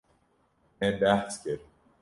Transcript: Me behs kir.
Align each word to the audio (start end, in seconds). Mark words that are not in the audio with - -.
Me 0.79 0.89
behs 1.05 1.41
kir. 1.45 1.61